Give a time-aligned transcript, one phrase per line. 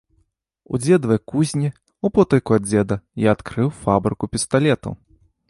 [0.77, 1.69] У дзедавай кузні,
[2.09, 2.95] употайку ад дзеда,
[3.27, 4.91] я адкрыў фабрыку пісталетаў.